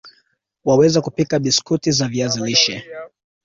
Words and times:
Waweza 0.65 1.01
kupika 1.01 1.39
biskuti 1.39 1.91
za 1.91 2.07
viazi 2.07 2.41
lishe 2.43 2.85